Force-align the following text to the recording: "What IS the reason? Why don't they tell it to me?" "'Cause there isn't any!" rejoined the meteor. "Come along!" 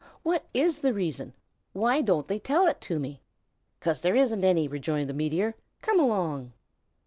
"What 0.23 0.45
IS 0.51 0.79
the 0.79 0.95
reason? 0.95 1.31
Why 1.73 2.01
don't 2.01 2.27
they 2.27 2.39
tell 2.39 2.65
it 2.65 2.81
to 2.81 2.97
me?" 2.97 3.21
"'Cause 3.79 4.01
there 4.01 4.15
isn't 4.15 4.43
any!" 4.43 4.67
rejoined 4.67 5.07
the 5.07 5.13
meteor. 5.13 5.53
"Come 5.83 5.99
along!" 5.99 6.53